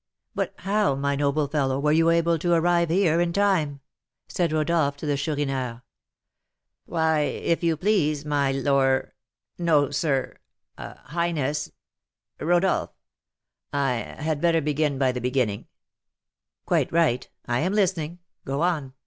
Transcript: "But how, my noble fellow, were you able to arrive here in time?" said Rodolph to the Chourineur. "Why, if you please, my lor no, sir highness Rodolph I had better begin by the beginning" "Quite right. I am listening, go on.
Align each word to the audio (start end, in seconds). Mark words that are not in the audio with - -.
"But 0.33 0.55
how, 0.57 0.95
my 0.95 1.15
noble 1.15 1.47
fellow, 1.47 1.79
were 1.79 1.91
you 1.91 2.09
able 2.09 2.39
to 2.39 2.53
arrive 2.53 2.89
here 2.89 3.21
in 3.21 3.31
time?" 3.31 3.81
said 4.27 4.51
Rodolph 4.51 4.97
to 4.97 5.05
the 5.05 5.15
Chourineur. 5.15 5.83
"Why, 6.87 7.19
if 7.19 7.61
you 7.61 7.77
please, 7.77 8.25
my 8.25 8.51
lor 8.51 9.13
no, 9.59 9.91
sir 9.91 10.37
highness 10.75 11.71
Rodolph 12.39 12.89
I 13.71 13.93
had 14.17 14.41
better 14.41 14.59
begin 14.59 14.97
by 14.97 15.11
the 15.11 15.21
beginning" 15.21 15.67
"Quite 16.65 16.91
right. 16.91 17.29
I 17.45 17.59
am 17.59 17.73
listening, 17.73 18.17
go 18.43 18.63
on. 18.63 18.93